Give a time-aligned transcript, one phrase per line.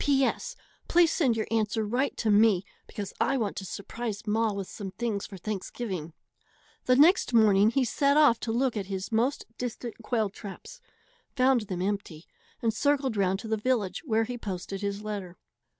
[0.03, 0.23] P.
[0.25, 0.55] S.
[0.87, 4.89] Please send your answer right to me, because I want to surprise ma with some
[4.89, 6.13] things for Thanksgiving.
[6.85, 10.81] The next morning he set off to look at his most distant quail traps,
[11.35, 12.25] found them empty,
[12.63, 15.37] and circled round to the village, where he posted his letter.